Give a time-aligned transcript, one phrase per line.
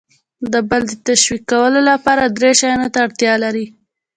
[0.51, 3.65] د بل د تشویقولو لپاره درې شیانو ته اړتیا لر ئ: